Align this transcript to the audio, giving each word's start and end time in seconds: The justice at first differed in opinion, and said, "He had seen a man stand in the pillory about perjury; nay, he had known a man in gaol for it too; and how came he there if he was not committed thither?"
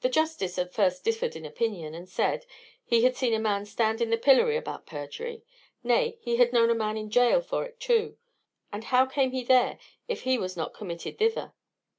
The 0.00 0.08
justice 0.08 0.58
at 0.58 0.72
first 0.72 1.04
differed 1.04 1.36
in 1.36 1.44
opinion, 1.44 1.92
and 1.94 2.08
said, 2.08 2.46
"He 2.82 3.04
had 3.04 3.14
seen 3.14 3.34
a 3.34 3.38
man 3.38 3.66
stand 3.66 4.00
in 4.00 4.08
the 4.08 4.16
pillory 4.16 4.56
about 4.56 4.86
perjury; 4.86 5.44
nay, 5.84 6.16
he 6.22 6.36
had 6.36 6.50
known 6.54 6.70
a 6.70 6.74
man 6.74 6.96
in 6.96 7.10
gaol 7.10 7.42
for 7.42 7.66
it 7.66 7.78
too; 7.78 8.16
and 8.72 8.84
how 8.84 9.04
came 9.04 9.32
he 9.32 9.44
there 9.44 9.78
if 10.08 10.22
he 10.22 10.38
was 10.38 10.56
not 10.56 10.72
committed 10.72 11.18
thither?" 11.18 11.52